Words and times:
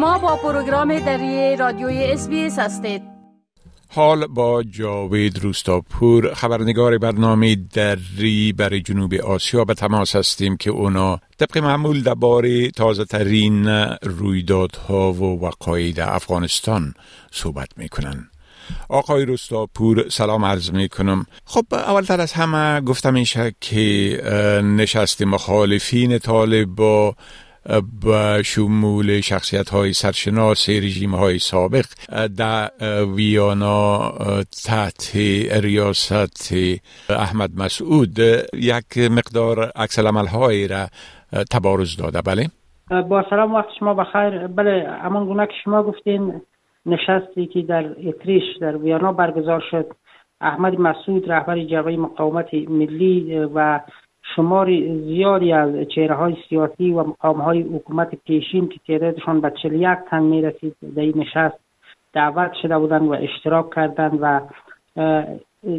شما 0.00 0.18
با 0.18 0.36
پروگرام 0.36 0.98
دری 0.98 1.56
رادیوی 1.56 2.04
اس 2.04 2.28
هستید. 2.58 3.02
حال 3.88 4.26
با 4.26 4.62
جاوید 4.62 5.38
روستاپور 5.38 6.34
خبرنگار 6.34 6.98
برنامه 6.98 7.54
دری 7.54 8.52
برای 8.52 8.80
جنوب 8.80 9.14
آسیا. 9.14 9.64
به 9.64 9.74
تماس 9.74 10.16
هستیم 10.16 10.56
که 10.56 10.70
اونا 10.70 11.18
طبق 11.38 11.58
معمول 11.58 12.02
درباره 12.02 12.70
تازه 12.70 13.04
ترین 13.04 13.66
رویدادها 14.02 15.12
و 15.12 15.40
وقایع 15.46 16.14
افغانستان 16.14 16.94
صحبت 17.32 17.68
می‌کنن. 17.76 18.30
آقای 18.88 19.24
روستاپور 19.24 20.08
سلام 20.08 20.44
عرض 20.44 20.70
می 20.70 20.88
کنم 20.88 21.26
خب 21.44 21.64
اولتر 21.72 22.20
از 22.20 22.32
همه 22.32 22.80
گفتم 22.80 23.12
میشه 23.12 23.54
که 23.60 23.80
نشست 24.64 25.22
مخالفین 25.22 26.18
طالب 26.18 26.68
با 26.68 27.14
با 28.02 28.42
شمول 28.42 29.20
شخصیت 29.20 29.70
های 29.70 29.92
سرشناس 29.92 30.68
رژیم 30.68 31.14
های 31.14 31.38
سابق 31.38 31.84
در 32.36 32.70
ویانا 33.04 34.12
تحت 34.66 35.16
ریاست 35.62 36.44
احمد 37.10 37.50
مسعود 37.56 38.18
یک 38.54 38.98
مقدار 38.98 39.72
عکس 39.76 39.98
های 39.98 40.68
را 40.68 40.86
تبارز 41.50 41.96
داده. 41.96 42.22
بله. 42.22 42.46
با 43.02 43.24
سلام 43.30 43.54
وقت 43.54 43.68
شما 43.78 43.94
بخیر. 43.94 44.46
بله 44.46 44.88
امان 45.02 45.26
گونه 45.26 45.46
که 45.46 45.52
شما 45.64 45.82
گفتین 45.82 46.40
نشستی 46.86 47.46
که 47.46 47.62
در 47.62 47.84
اتریش 48.08 48.42
در 48.60 48.76
ویانا 48.76 49.12
برگزار 49.12 49.62
شد. 49.70 49.86
احمد 50.40 50.80
مسعود 50.80 51.30
رهبر 51.32 51.64
جبهه 51.64 51.96
مقاومت 51.96 52.54
ملی 52.54 53.38
و 53.54 53.80
شمار 54.36 54.66
زیادی 55.06 55.52
از 55.52 55.74
چهره 55.94 56.14
های 56.14 56.36
سیاسی 56.48 56.90
و 56.90 57.04
مقام 57.04 57.40
های 57.40 57.62
حکومت 57.62 58.14
پیشین 58.26 58.68
که 58.68 58.80
تعدادشان 58.86 59.40
به 59.40 59.52
41 59.62 59.98
تن 60.10 60.22
می 60.22 60.42
رسید 60.42 60.76
در 60.96 61.02
این 61.02 61.18
نشست 61.18 61.58
دعوت 62.12 62.52
شده 62.62 62.78
بودند 62.78 63.08
و 63.08 63.12
اشتراک 63.12 63.74
کردند 63.74 64.18
و 64.20 64.40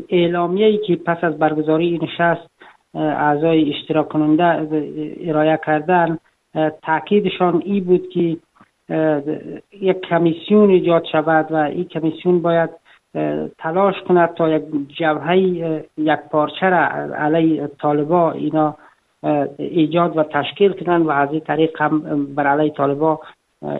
اعلامیه 0.09 0.78
که 0.78 0.95
پس 0.95 1.23
از 1.23 1.39
برگزاری 1.39 1.86
این 1.86 2.03
نشست 2.03 2.50
اعضای 2.95 3.70
اشتراک 3.70 4.09
کننده 4.09 4.67
ارائه 5.28 5.59
کردن 5.66 6.17
تاکیدشان 6.81 7.61
ای 7.66 7.81
بود 7.81 8.09
که 8.09 8.38
یک 9.81 10.02
کمیسیون 10.09 10.70
ایجاد 10.70 11.06
شود 11.11 11.52
و 11.52 11.56
این 11.56 11.83
کمیسیون 11.86 12.42
باید 12.42 12.70
تلاش 13.58 13.95
کند 14.08 14.34
تا 14.34 14.50
یک 14.50 14.64
جبهه 14.98 15.38
یک 15.98 16.20
پارچه 16.31 16.70
را 16.70 16.86
علیه 17.16 17.67
طالبا 17.67 18.31
اینا 18.31 18.76
ایجاد 19.58 20.17
و 20.17 20.23
تشکیل 20.23 20.72
کنند 20.72 21.06
و 21.06 21.09
از 21.09 21.32
این 21.32 21.39
طریق 21.39 21.82
هم 21.82 22.26
بر 22.36 22.48
علیه 22.48 22.73
طالبا 22.73 23.20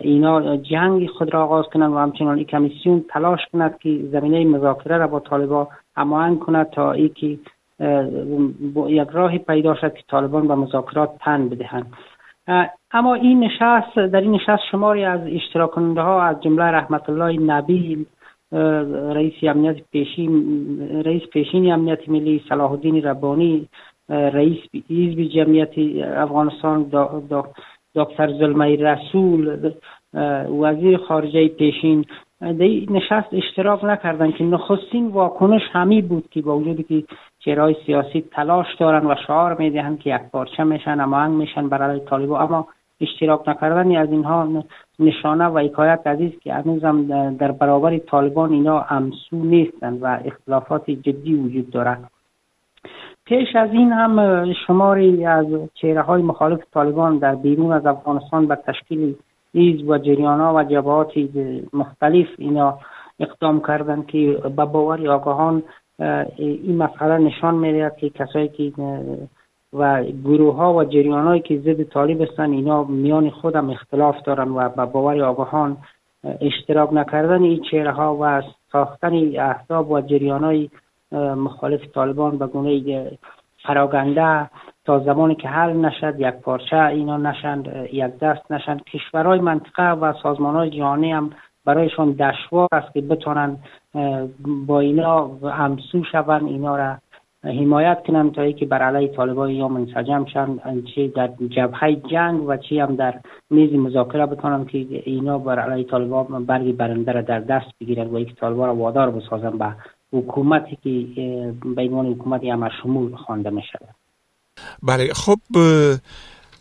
اینا 0.00 0.56
جنگ 0.56 1.06
خود 1.06 1.34
را 1.34 1.44
آغاز 1.44 1.64
کنند 1.64 1.92
و 1.92 1.98
همچنان 1.98 2.36
این 2.36 2.46
کمیسیون 2.46 3.04
تلاش 3.08 3.40
کند 3.52 3.78
که 3.78 4.00
زمینه 4.12 4.44
مذاکره 4.44 4.98
را 4.98 5.06
با 5.06 5.20
طالبا 5.20 5.68
هماهنگ 5.96 6.38
کند 6.38 6.70
تا 6.70 6.92
ای 6.92 7.08
که 7.08 7.38
یک 8.88 9.08
راهی 9.12 9.38
پیدا 9.38 9.74
شد 9.74 9.94
که 9.94 10.02
طالبان 10.08 10.48
به 10.48 10.54
مذاکرات 10.54 11.10
تن 11.20 11.48
بدهند. 11.48 11.86
اما 12.92 13.14
این 13.14 13.40
نشست 13.44 13.96
در 13.96 14.20
این 14.20 14.32
نشست 14.32 14.62
شماری 14.70 15.04
از 15.04 15.20
اشتراک 15.26 15.70
کننده 15.70 16.00
ها 16.00 16.22
از 16.22 16.42
جمله 16.42 16.64
رحمت 16.64 17.10
الله 17.10 17.40
نبیل 17.40 18.06
رئیس 18.52 19.34
امنیت 19.42 19.76
پیشین 19.92 21.02
رئیس 21.04 21.22
پیشین 21.22 21.72
امنیت 21.72 22.08
ملی 22.08 22.42
صلاح 22.48 22.70
الدین 22.70 23.02
ربانی 23.02 23.68
رئیس 24.08 24.58
حزب 24.90 25.22
جمعیت 25.22 25.78
افغانستان 26.16 26.90
دکتر 27.94 28.32
زلمه 28.32 28.76
رسول 28.76 29.70
وزیر 30.60 30.96
خارجه 30.96 31.48
پیشین. 31.48 32.04
در 32.40 32.92
نشست 32.94 33.28
اشتراک 33.32 33.84
نکردن 33.84 34.30
که 34.30 34.44
نخستین 34.44 35.08
واکنش 35.08 35.62
همی 35.72 36.02
بود 36.02 36.24
که 36.30 36.42
با 36.42 36.56
وجودی 36.58 36.82
که 36.82 37.04
چهرهای 37.38 37.76
سیاسی 37.86 38.24
تلاش 38.30 38.66
دارن 38.78 39.06
و 39.06 39.14
شعار 39.26 39.58
می‌دهند 39.58 39.98
که 39.98 40.14
یک 40.14 40.22
پارچه 40.32 40.64
میشن 40.64 41.00
اما 41.00 41.28
میشن 41.28 41.68
برای 41.68 42.00
طالبا 42.00 42.40
اما 42.40 42.66
اشتراک 43.00 43.48
نکردن 43.48 43.96
از 43.96 44.10
اینها 44.10 44.64
نشانه 44.98 45.44
و 45.44 45.58
حکایت 45.58 46.06
عزیز 46.06 46.32
که 46.40 46.54
هنوزم 46.54 47.06
در 47.36 47.52
برابر 47.52 47.98
طالبان 47.98 48.52
اینا 48.52 48.86
امسو 48.90 49.36
نیستند 49.36 50.02
و 50.02 50.06
اختلافات 50.24 50.90
جدی 50.90 51.34
وجود 51.34 51.70
دارد 51.70 52.10
پیش 53.24 53.56
از 53.56 53.70
این 53.72 53.92
هم 53.92 54.46
شماری 54.66 55.26
از 55.26 55.46
چهره 55.74 56.02
های 56.02 56.22
مخالف 56.22 56.60
طالبان 56.74 57.18
در 57.18 57.34
بیرون 57.34 57.72
از 57.72 57.86
افغانستان 57.86 58.46
بر 58.46 58.56
تشکیل 58.56 59.14
ایز 59.52 59.88
و 59.88 59.98
جریانا 59.98 60.54
و 60.54 60.62
جبهات 60.62 61.12
مختلف 61.72 62.28
اینا 62.38 62.78
اقدام 63.20 63.60
کردند 63.60 64.06
که 64.06 64.38
به 64.56 64.64
باور 64.64 65.08
آگاهان 65.08 65.62
این 66.36 66.76
مسئله 66.76 67.18
نشان 67.18 67.54
می‌دهد 67.54 67.96
که 67.96 68.10
کسایی 68.10 68.48
که 68.48 68.72
و 69.72 70.04
گروه 70.04 70.54
ها 70.54 70.74
و 70.74 70.84
جریان 70.84 71.26
هایی 71.26 71.40
که 71.40 71.58
ضد 71.58 71.82
طالب 71.82 72.22
هستن 72.22 72.50
اینا 72.50 72.84
میان 72.84 73.30
خودم 73.30 73.70
اختلاف 73.70 74.22
دارن 74.22 74.48
و 74.48 74.68
به 74.68 74.84
باور 74.84 75.22
آگاهان 75.22 75.76
اشتراک 76.40 76.92
نکردن 76.92 77.42
این 77.42 77.62
چهره 77.70 77.92
ها 77.92 78.18
و 78.20 78.42
ساختن 78.72 79.40
احزاب 79.40 79.90
و 79.90 80.00
جریان 80.00 80.44
های 80.44 80.70
مخالف 81.36 81.80
طالبان 81.94 82.38
به 82.38 82.46
گونه 82.46 83.10
فراگنده 83.62 84.50
تا 84.84 84.98
زمانی 84.98 85.34
که 85.34 85.48
حل 85.48 85.72
نشد 85.72 86.14
یک 86.18 86.34
پارچه 86.34 86.76
اینا 86.76 87.16
نشند 87.16 87.88
یک 87.92 88.18
دست 88.18 88.52
نشند. 88.52 88.84
کشورهای 88.84 89.40
منطقه 89.40 89.90
و 89.90 90.12
سازمان 90.22 90.54
های 90.54 90.70
جهانی 90.70 91.12
هم 91.12 91.30
برایشان 91.64 92.12
دشوار 92.12 92.68
است 92.72 92.92
که 92.92 93.00
بتونن 93.00 93.56
با 94.66 94.80
اینا 94.80 95.26
همسو 95.26 96.04
شوند 96.12 96.44
اینا 96.46 96.76
را 96.76 96.96
حمایت 97.44 98.02
کنن 98.06 98.30
تا 98.30 98.50
که 98.50 98.66
بر 98.66 98.82
علیه 98.82 99.08
طالبان 99.16 99.50
یا 99.50 99.68
منسجم 99.68 100.26
شن 100.32 100.58
چه 100.94 101.08
در 101.08 101.30
جبهه 101.56 101.94
جنگ 102.10 102.42
و 102.46 102.56
چی 102.56 102.78
هم 102.78 102.96
در 102.96 103.20
میز 103.50 103.72
مذاکره 103.72 104.26
بکنن 104.26 104.64
که 104.64 104.78
اینا 105.04 105.38
بر 105.38 105.58
علیه 105.58 105.84
طالبان 105.84 106.44
برگی 106.44 106.72
برنده 106.72 107.12
را 107.12 107.20
در 107.20 107.40
دست 107.40 107.66
بگیرن 107.80 108.14
و 108.14 108.18
یک 108.18 108.34
طالبان 108.36 108.78
وادار 108.78 109.10
بسازن 109.10 109.58
به 109.58 109.74
حکومتی 110.12 110.76
که 110.76 111.52
به 111.76 111.82
عنوان 111.82 112.06
حکومتی 112.06 112.50
همه 112.50 112.70
شمول 112.82 113.16
خوانده 113.16 113.50
می 113.50 113.62
شود 113.72 113.94
بله 114.82 115.12
خب 115.14 115.38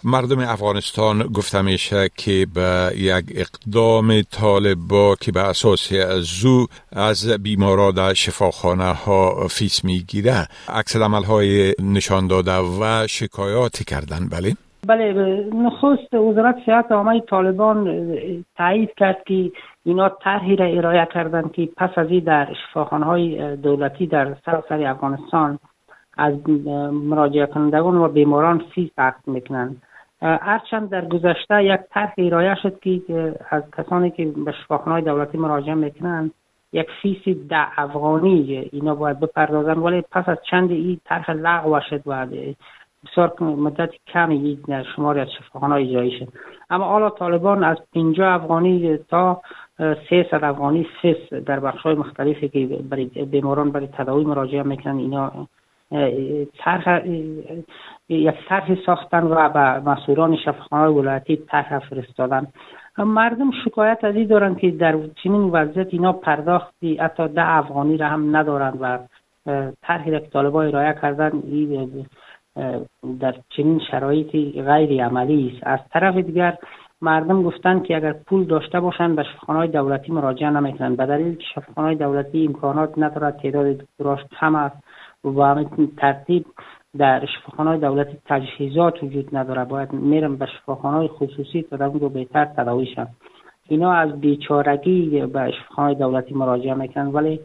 مردم 0.04 0.40
افغانستان 0.40 1.20
گفته 1.20 1.62
میشه 1.62 2.10
که 2.18 2.48
به 2.56 2.92
یک 2.96 3.26
اقدام 3.36 4.22
طالبا 4.22 5.16
که 5.22 5.32
به 5.32 5.40
اساس 5.40 5.94
زو 6.20 6.66
از 6.92 7.44
بیمارا 7.44 7.92
در 7.92 8.14
شفاخانه 8.14 8.94
ها 8.94 9.48
فیس 9.50 9.86
می‌گیره. 9.86 10.48
عکس 10.70 10.96
های 10.96 11.74
نشان 11.84 12.28
داده 12.28 12.58
و 12.58 13.08
شکایاتی 13.08 13.84
کردن. 13.84 14.28
بله؟ 14.32 14.56
بله 14.88 15.14
نخست 15.54 16.14
وزارت 16.14 16.56
صحت 16.66 16.92
عامه 16.92 17.20
طالبان 17.20 18.06
تایید 18.58 18.90
کرد 18.98 19.24
که 19.28 19.52
اینا 19.86 20.10
طرحی 20.10 20.56
را 20.56 20.66
ارائه 20.66 21.08
کردند 21.14 21.52
که 21.52 21.70
پس 21.78 21.90
از 21.96 22.08
این 22.10 22.24
در 22.24 22.48
شفاخانه 22.54 23.06
های 23.06 23.56
دولتی 23.56 24.08
در 24.08 24.36
سراسر 24.46 24.84
افغانستان 24.88 25.60
از 26.18 26.34
مراجعه 26.92 27.46
کنندگان 27.46 27.96
و 27.96 28.08
بیماران 28.08 28.64
فیس 28.76 28.90
اخذ 28.98 29.28
می‌کنند. 29.28 29.82
هرچند 30.22 30.90
در 30.90 31.06
گذشته 31.06 31.64
یک 31.64 31.80
طرح 31.90 32.14
ارائه 32.18 32.56
شد 32.56 32.80
که 32.80 33.02
از 33.50 33.64
کسانی 33.78 34.12
که 34.12 34.26
به 34.26 34.52
شفاخانه 34.52 35.02
دولتی 35.02 35.38
مراجعه 35.38 35.74
می‌کنند 35.74 36.32
یک 36.74 36.88
فیس 37.02 37.38
ده 37.50 37.80
افغانی 37.80 38.70
اینا 38.72 38.96
باید 38.96 39.20
بپردازن 39.20 39.78
ولی 39.80 40.04
پس 40.12 40.30
از 40.30 40.38
چند 40.50 40.72
این 40.72 41.00
طرح 41.06 41.32
لغو 41.32 41.80
شد 41.90 42.02
و 42.06 42.28
بسیار 43.06 43.34
مدت 43.40 43.90
کمی 44.08 44.60
در 44.68 44.84
شماری 44.96 45.20
از 45.20 45.28
شفاخانه 45.32 45.76
اجرایی 45.76 46.20
شد. 46.20 46.28
اما 46.70 46.86
حالا 46.86 47.10
طالبان 47.10 47.64
از 47.64 47.78
50 47.94 48.34
افغانی 48.34 48.98
تا 48.98 49.42
300 50.10 50.44
افغانی 50.44 50.88
فیس 51.02 51.34
در 51.34 51.60
بخش 51.60 51.82
های 51.82 51.96
مختلفی 51.96 52.50
که 52.50 53.26
بیماران 53.26 53.72
برای 53.72 53.88
تداوی 53.88 54.26
مراجعه 54.26 54.64
می‌کنن 54.64 54.98
اینا 54.98 55.48
طرح 56.58 57.08
یک 58.10 58.36
طرح 58.50 58.76
ساختن 58.86 59.24
و 59.24 59.50
به 59.50 59.90
مسئولان 59.90 60.38
شفاخانه 60.38 60.88
ولایتی 60.88 61.36
طرح 61.36 61.80
فرستادن 61.80 62.48
مردم 62.98 63.52
شکایت 63.66 64.04
از 64.04 64.16
این 64.16 64.28
دارن 64.28 64.56
که 64.56 64.72
در 64.72 64.98
چنین 65.24 65.42
وضعیت 65.42 65.88
اینا 65.92 66.14
پرداختی 66.14 66.98
حتی 66.98 67.28
ده 67.28 67.50
افغانی 67.50 67.98
را 67.98 68.08
هم 68.08 68.36
ندارند 68.36 68.78
و 68.82 69.00
طرحی 69.82 70.12
را 70.12 70.20
که 70.20 70.38
ارائه 70.38 70.94
کردن 71.02 71.32
در 73.20 73.36
چنین 73.50 73.80
شرایطی 73.92 74.64
غیر 74.66 75.06
عملی 75.06 75.54
است 75.54 75.68
از 75.68 75.80
طرف 75.94 76.16
دیگر 76.16 76.58
مردم 77.02 77.44
گفتن 77.44 77.80
که 77.80 77.96
اگر 77.96 78.14
پول 78.14 78.44
داشته 78.44 78.80
باشند 78.80 79.16
به 79.16 79.24
شفاخانه 79.24 79.68
دولتی 79.68 80.12
مراجعه 80.12 80.50
نمی‌کنند 80.50 80.98
به 80.98 81.06
دلیل 81.06 81.36
که 81.36 81.44
شفاخانه 81.56 81.96
دولتی 81.96 82.46
امکانات 82.46 82.94
ندارد 82.98 83.38
تعداد 83.38 83.66
دکتراش 83.66 84.20
کم 84.40 84.56
است 84.56 84.76
و 85.24 85.42
همین 85.42 85.92
ترتیب 85.98 86.46
در 86.98 87.26
شفاخانه 87.26 87.78
دولتی 87.78 88.18
تجهیزات 88.26 89.04
وجود 89.04 89.36
نداره. 89.38 89.66
باید 89.66 89.94
میرم 89.94 90.36
به 90.36 90.46
شفاخانه 90.46 91.08
خصوصی 91.08 91.62
تا 91.62 91.76
در 91.78 91.86
رو 91.86 92.10
بهتر 92.10 92.46
تداوی 92.46 92.86
شن 92.86 93.08
اینا 93.68 93.92
از 93.92 94.20
بیچارگی 94.22 95.26
به 95.26 95.52
شفاخانه 95.52 95.94
دولتی 95.94 96.34
مراجعه 96.34 96.74
می‌کنن 96.74 97.08
ولی 97.08 97.40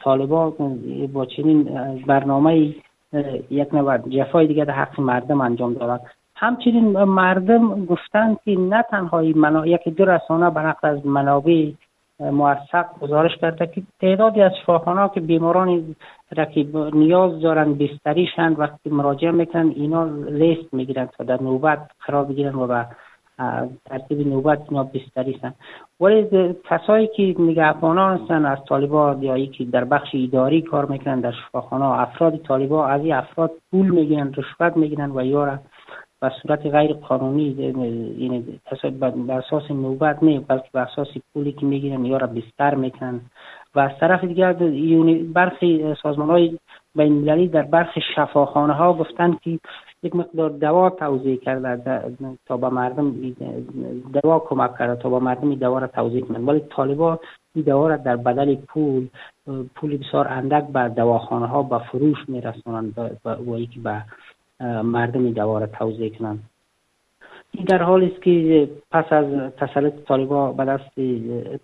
طالبا 0.00 0.50
با 1.12 1.26
چنین 1.26 1.62
برنامه 2.06 2.74
یک 3.50 3.74
نوع 3.74 3.98
جفای 3.98 4.46
دیگه 4.46 4.64
در 4.64 4.74
حق 4.74 5.00
مردم 5.00 5.40
انجام 5.40 5.74
دارد 5.74 6.00
همچنین 6.36 7.02
مردم 7.04 7.84
گفتن 7.84 8.36
که 8.44 8.50
نه 8.50 8.82
تنها 8.82 9.22
منا... 9.34 9.66
یکی 9.66 9.90
دو 9.90 10.04
رسانه 10.04 10.50
به 10.50 10.60
نقل 10.60 10.88
از 10.88 11.06
منابع 11.06 11.70
موثق 12.20 12.86
گزارش 13.00 13.36
کرده 13.36 13.66
که 13.66 13.82
تعدادی 14.00 14.42
از 14.42 14.52
شفاخانه 14.62 15.10
که 15.14 15.20
بیماران 15.20 15.96
را 16.30 16.44
که 16.44 16.66
نیاز 16.92 17.40
دارن 17.40 17.74
بستریشن 17.74 18.52
وقتی 18.52 18.90
مراجعه 18.90 19.30
می‌کنن 19.30 19.72
اینا 19.76 20.04
لیست 20.28 20.74
می‌گیرن 20.74 21.06
تا 21.06 21.24
در 21.24 21.42
نوبت 21.42 21.90
قرار 22.06 22.24
بگیرن 22.24 22.54
و 22.54 22.66
به 22.66 22.86
ترتیب 23.84 24.28
نوبت 24.28 24.60
اینا 24.70 24.84
بستری 24.84 25.38
سن 25.42 25.54
ولی 26.00 26.54
کسایی 26.64 27.06
که 27.16 27.34
نگهبانان 27.38 28.18
هستن 28.18 28.44
از 28.46 28.58
طالبان 28.68 29.22
یا 29.22 29.46
که 29.46 29.64
در 29.64 29.84
بخش 29.84 30.08
اداری 30.14 30.62
کار 30.62 30.86
می‌کنن 30.86 31.20
در 31.20 31.32
شفاخانه 31.32 31.84
افراد 31.84 32.36
طالبان 32.36 32.90
از 32.90 33.00
این 33.00 33.14
افراد 33.14 33.50
پول 33.70 33.90
می‌گیرن 33.90 34.32
رشوت 34.36 34.76
می‌گیرن 34.76 35.10
و 35.10 35.24
یا 35.24 35.58
به 36.20 36.32
صورت 36.42 36.66
غیر 36.66 36.92
قانونی 36.92 37.44
یعنی 38.18 38.58
به 39.26 39.34
اساس 39.34 39.70
نوبت 39.70 40.22
نه 40.22 40.40
بلکه 40.40 40.68
به 40.72 40.80
اساس 40.80 41.08
پولی 41.32 41.52
که 41.52 41.66
می‌گیرن 41.66 42.04
یا 42.04 42.16
را 42.16 42.26
بستر 42.26 42.74
می‌کنن. 42.74 43.20
و 43.74 43.80
از 43.80 43.90
طرف 44.00 44.24
دیگر 44.24 44.52
برخی 45.34 45.94
سازمان 46.02 46.30
های 46.30 46.58
بین 46.94 47.46
در 47.46 47.62
برخی 47.62 48.00
شفاخانه 48.16 48.72
ها 48.72 48.92
گفتن 48.92 49.36
که 49.42 49.58
یک 50.02 50.16
مقدار 50.16 50.50
دوا 50.50 50.90
توضیح 50.90 51.36
کرده 51.36 52.02
تا 52.46 52.56
به 52.56 52.68
مردم 52.68 53.14
دوا 54.12 54.38
کمک 54.38 54.78
کرده 54.78 55.02
تا 55.02 55.08
به 55.10 55.18
مردم 55.18 55.48
این 55.48 55.58
دوا 55.58 55.78
را 55.78 55.86
توضیح 55.86 56.24
کنند. 56.24 56.48
ولی 56.48 56.60
طالبا 56.60 57.18
این 57.54 57.64
دوا 57.64 57.88
را 57.88 57.96
در 57.96 58.16
بدل 58.16 58.54
پول 58.54 59.08
پول 59.74 59.96
بسیار 59.96 60.28
اندک 60.28 60.66
به 60.66 60.88
دواخانه 60.88 61.46
ها 61.46 61.62
به 61.62 61.78
فروش 61.78 62.18
میرسونند 62.28 63.16
و 63.24 63.58
یکی 63.58 63.80
به 63.80 64.02
مردم 64.82 65.30
دوا 65.30 65.58
را 65.58 65.66
توضیح 65.66 66.18
کنند. 66.18 66.42
این 67.56 67.64
در 67.64 67.82
حالی 67.82 68.06
است 68.06 68.22
که 68.22 68.68
پس 68.90 69.12
از 69.12 69.52
تسلط 69.52 69.92
طالبان 70.08 70.56
به 70.56 70.64
دست 70.64 70.94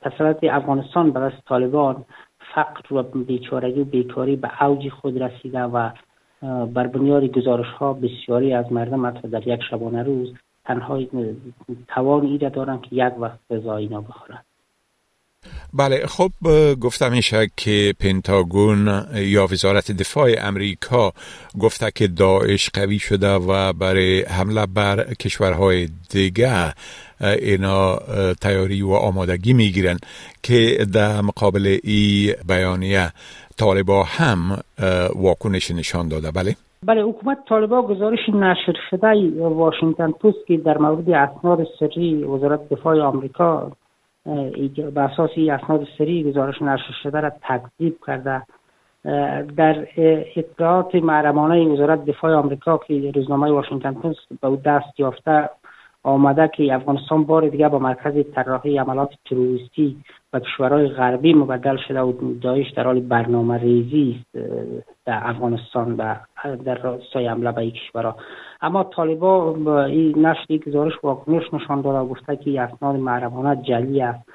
تسلط 0.02 0.44
افغانستان 0.44 1.10
به 1.10 1.20
دست 1.20 1.44
طالبان 1.48 2.04
فقر 2.54 2.94
و 2.94 3.02
بیچارگی 3.02 3.80
و 3.80 3.84
بیکاری 3.84 4.36
به 4.36 4.64
اوج 4.64 4.88
خود 4.88 5.22
رسیده 5.22 5.62
و 5.62 5.90
بر 6.74 6.86
بنیاد 6.86 7.24
گزارش 7.24 7.66
ها 7.66 7.92
بسیاری 7.92 8.52
از 8.54 8.72
مردم 8.72 9.06
حتی 9.06 9.28
در 9.28 9.48
یک 9.48 9.60
شبانه 9.70 10.02
روز 10.02 10.34
تنها 10.64 11.00
توان 11.88 12.26
ایره 12.26 12.50
دارن 12.50 12.80
که 12.80 12.88
یک 12.92 13.18
وقت 13.18 13.38
غذا 13.50 13.76
اینا 13.76 14.00
بخورن 14.00 14.42
بله 15.74 16.06
خب 16.06 16.30
گفتم 16.80 17.12
میشه 17.12 17.50
که 17.56 17.94
پنتاگون 18.00 19.02
یا 19.14 19.44
وزارت 19.44 19.92
دفاع 19.92 20.30
امریکا 20.38 21.12
گفته 21.60 21.90
که 21.94 22.06
داعش 22.06 22.70
قوی 22.70 22.98
شده 22.98 23.34
و 23.34 23.72
برای 23.72 24.22
حمله 24.22 24.66
بر 24.66 25.14
کشورهای 25.14 25.88
دیگه 26.10 26.74
اینا 27.20 27.96
تیاری 28.42 28.82
و 28.82 28.90
آمادگی 28.90 29.52
می‌گیرن 29.52 29.96
که 30.42 30.86
در 30.94 31.20
مقابل 31.20 31.78
ای 31.82 32.34
بیانیه 32.48 33.12
طالبا 33.58 34.02
هم 34.02 34.58
واکنش 35.16 35.70
نشان 35.70 36.08
داده. 36.08 36.30
بله؟ 36.30 36.56
بله 36.86 37.02
حکومت 37.02 37.38
طالبا 37.48 37.82
گزارش 37.82 38.28
نشر 38.28 38.72
شده 38.90 39.42
واشنگتن 39.42 40.10
پست 40.10 40.46
که 40.46 40.56
در 40.56 40.78
مورد 40.78 41.10
اسناد 41.10 41.66
سری 41.80 42.24
وزارت 42.24 42.68
دفاع 42.68 43.00
آمریکا 43.00 43.72
به 44.94 45.00
اساس 45.00 45.30
اسناد 45.36 45.86
سری 45.98 46.24
گزارش 46.24 46.62
نشر 46.62 46.92
شده 47.02 47.20
را 47.20 47.30
تکذیب 47.30 47.96
کرده. 48.06 48.42
در 49.56 49.86
اطلاعات 50.36 50.94
معرمانه 50.94 51.68
وزارت 51.68 52.04
دفاع 52.04 52.34
آمریکا 52.34 52.78
که 52.78 53.12
روزنامه 53.14 53.50
واشنگتن 53.50 53.94
پست 53.94 54.40
به 54.40 54.48
او 54.48 54.56
دست 54.56 55.00
یافته 55.00 55.50
آمده 56.02 56.48
که 56.48 56.74
افغانستان 56.74 57.24
بار 57.24 57.48
دیگه 57.48 57.68
با 57.68 57.78
مرکز 57.78 58.24
طراحی 58.34 58.78
عملات 58.78 59.10
تروریستی 59.24 59.96
و 60.32 60.40
کشورهای 60.40 60.88
غربی 60.88 61.34
مبدل 61.34 61.76
شده 61.88 62.00
و 62.00 62.12
داعش 62.40 62.70
در 62.70 62.84
حال 62.84 63.00
برنامه 63.00 63.58
ریزی 63.58 64.24
در 65.06 65.20
افغانستان 65.22 65.96
و 65.96 66.14
در 66.64 66.74
راستای 66.74 67.26
حمله 67.26 67.52
به 67.52 67.70
کشورها 67.70 68.16
اما 68.60 68.84
طالبا 68.84 69.84
این 69.84 70.26
نشر 70.26 70.56
گزارش 70.66 70.92
واکنش 71.02 71.54
نشان 71.54 71.80
داده 71.80 71.98
و 71.98 72.06
گفته 72.06 72.36
که 72.36 72.60
اسناد 72.60 72.96
محرمانه 72.96 73.62
جلی 73.62 74.02
است 74.02 74.28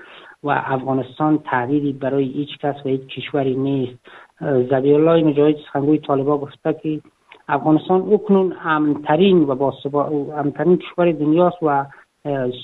و 0.44 0.50
افغانستان 0.50 1.38
تهدیدی 1.38 1.94
برای 1.94 2.26
هیچ 2.26 2.58
کس 2.58 2.76
و 2.86 2.90
هیچ 2.90 3.02
کشوری 3.08 3.56
نیست. 3.56 4.00
زبی 4.42 4.94
الله 4.94 5.24
مجاهد 5.24 5.56
سخنگوی 5.58 5.98
طالبا 5.98 6.38
گفته 6.38 6.74
که 6.74 7.02
افغانستان 7.48 8.14
اکنون 8.14 8.56
امنترین 8.64 9.44
و 9.44 9.56
با 9.56 9.74
امنترین 10.38 10.78
کشور 10.78 11.12
دنیاست 11.12 11.58
و 11.62 11.86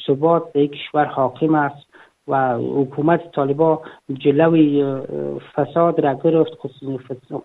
ثبات 0.07 0.53
به 0.53 0.67
کشور 0.67 1.05
حاکم 1.05 1.55
است 1.55 1.91
و 2.27 2.57
حکومت 2.57 3.31
طالبا 3.31 3.81
جلوی 4.13 4.95
فساد 5.55 5.99
را 5.99 6.13
گرفت 6.13 6.51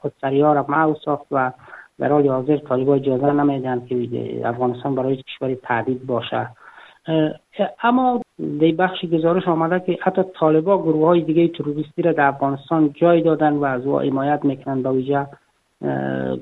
خودسری 0.00 0.40
ها 0.40 0.52
را 0.52 0.66
معو 0.68 0.94
ساخت 1.04 1.26
و 1.30 1.52
حال 2.00 2.28
حاضر 2.28 2.56
طالبا 2.56 2.94
اجازه 2.94 3.32
نمیدن 3.32 3.86
که 3.86 4.08
افغانستان 4.44 4.94
برای 4.94 5.16
کشور 5.16 5.54
تعدید 5.54 6.06
باشه. 6.06 6.48
اما 7.82 8.20
در 8.60 8.72
بخش 8.78 9.04
گزارش 9.04 9.48
آمده 9.48 9.80
که 9.80 9.98
حتی 10.02 10.22
طالبا 10.40 10.78
گروه 10.78 11.06
های 11.06 11.20
دیگه 11.20 11.48
تروریستی 11.48 12.02
را 12.02 12.12
در 12.12 12.26
افغانستان 12.26 12.92
جای 12.94 13.22
دادن 13.22 13.52
و 13.52 13.64
از 13.64 13.86
او 13.86 14.00
حمایت 14.00 14.44
می‌کنن 14.44 14.82
با 14.82 14.92
ویژه 14.92 15.26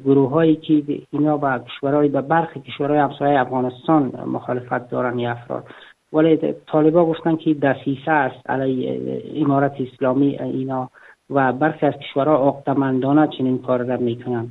گروه 0.05 0.31
هایی 0.31 0.57
که 0.57 0.83
اینا 1.11 1.37
با 1.37 1.59
کشورهای 1.59 2.09
به 2.09 2.21
برخی 2.21 2.61
کشورهای 2.61 2.99
همسایه 2.99 3.41
افغانستان 3.41 4.13
مخالفت 4.27 4.91
دارن 4.91 5.19
یا 5.19 5.31
افراد. 5.31 5.65
ولی 6.13 6.55
طالبا 6.67 7.05
گفتن 7.05 7.37
که 7.37 7.55
دسیسه 7.55 8.11
است 8.11 8.51
علی 8.51 9.01
امارت 9.43 9.75
اسلامی 9.81 10.39
اینا 10.39 10.91
و 11.31 11.53
برخی 11.53 11.87
از 11.87 11.95
کشورها 11.95 12.49
عقدمندانه 12.49 13.29
چنین 13.39 13.59
کار 13.59 13.83
را 13.83 13.97
می‌کنن 13.97 14.51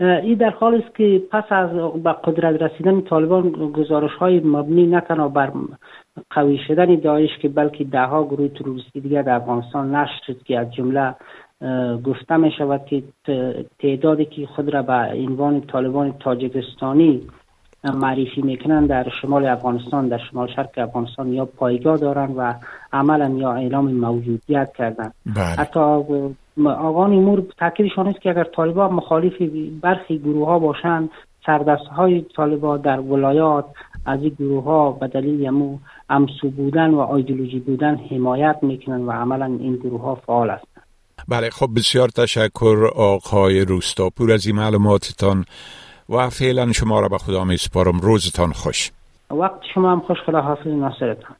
این 0.00 0.34
در 0.34 0.50
حال 0.50 0.74
است 0.74 0.94
که 0.94 1.22
پس 1.30 1.44
از 1.50 1.70
به 2.02 2.12
قدرت 2.12 2.62
رسیدن 2.62 3.00
طالبان 3.00 3.50
گزارش 3.50 4.12
های 4.12 4.40
مبنی 4.40 4.86
نه 4.86 5.00
بر 5.00 5.52
قوی 6.30 6.58
شدن 6.68 6.94
داعش 6.94 7.38
که 7.38 7.48
بلکه 7.48 7.84
ده 7.84 8.04
ها 8.04 8.24
گروه 8.24 8.48
تروریستی 8.48 9.00
دیگر 9.00 9.22
در 9.22 9.34
افغانستان 9.34 9.94
نشد 9.94 10.22
شد 10.26 10.42
که 10.42 10.58
از 10.58 10.74
جمله 10.74 11.14
گفته 12.04 12.36
می 12.36 12.52
شود 12.58 12.86
که 12.86 13.02
تعدادی 13.78 14.24
که 14.24 14.46
خود 14.46 14.74
را 14.74 14.82
به 14.82 14.92
عنوان 14.92 15.60
طالبان 15.60 16.12
تاجکستانی 16.12 17.22
معرفی 17.84 18.42
می‌کنن 18.42 18.86
در 18.86 19.06
شمال 19.22 19.46
افغانستان 19.46 20.08
در 20.08 20.20
شمال 20.30 20.48
شرق 20.56 20.70
افغانستان 20.76 21.32
یا 21.32 21.44
پایگاه 21.44 21.96
دارن 21.96 22.30
و 22.36 22.54
عملا 22.92 23.28
یا 23.28 23.52
اعلام 23.52 23.92
موجودیت 23.92 24.72
کردن 24.78 25.12
بله. 25.26 25.44
حتی 25.44 25.80
آقان 26.66 27.12
امور 27.12 27.42
تاکیدشان 27.58 28.06
است 28.06 28.20
که 28.20 28.30
اگر 28.30 28.44
طالبان 28.44 28.92
مخالف 28.92 29.42
برخی 29.80 30.18
گروه 30.18 30.46
ها 30.46 30.58
باشند 30.58 31.10
سردست 31.46 31.86
های 31.86 32.20
طالبان 32.36 32.80
در 32.80 33.00
ولایات 33.00 33.64
از 34.06 34.22
این 34.22 34.36
گروه 34.38 34.64
ها 34.64 34.92
به 34.92 35.08
دلیل 35.08 35.40
یمو 35.40 35.78
امسو 36.10 36.50
بودن 36.50 36.90
و 36.90 36.98
ایدولوژی 36.98 37.58
بودن 37.58 37.96
حمایت 37.96 38.56
می‌کنن 38.62 39.00
و 39.00 39.10
عملا 39.10 39.46
این 39.46 39.76
گروه 39.76 40.00
ها 40.00 40.14
فعال 40.14 40.50
هستند 40.50 40.69
بله 41.30 41.50
خب 41.50 41.68
بسیار 41.76 42.08
تشکر 42.08 42.90
آقای 42.96 43.60
روستاپور 43.60 44.32
از 44.32 44.46
این 44.46 44.56
معلوماتتان 44.56 45.44
و 46.08 46.30
فعلا 46.30 46.72
شما 46.72 47.00
را 47.00 47.08
به 47.08 47.18
خدا 47.18 47.44
می 47.44 47.56
سپارم 47.56 47.98
روزتان 47.98 48.52
خوش 48.52 48.90
وقت 49.30 49.60
شما 49.74 49.92
هم 49.92 50.00
خوش 50.00 50.16
خدا 50.26 50.40
حافظ 50.40 50.66
ناصرتان 50.66 51.36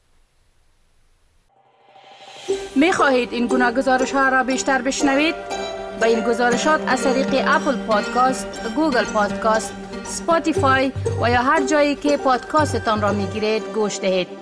می 2.75 2.91
خواهید 2.91 3.33
این 3.33 3.47
گونه 3.47 3.71
گزارش 3.71 4.11
ها 4.11 4.29
را 4.29 4.43
بیشتر 4.43 4.81
بشنوید؟ 4.81 5.35
با 6.01 6.07
این 6.07 6.19
گزارشات 6.19 6.81
از 6.87 7.03
طریق 7.03 7.45
Apple 7.47 7.77
Podcast، 7.87 8.73
Google 8.75 9.05
Podcast، 9.13 9.73
Spotify 10.03 10.91
و 11.21 11.29
یا 11.29 11.41
هر 11.41 11.65
جایی 11.67 11.95
که 11.95 12.17
پادکاستتان 12.17 13.01
را 13.01 13.13
می 13.13 13.25
گیرید 13.25 13.63
گوش 13.73 13.99
دهید. 13.99 14.40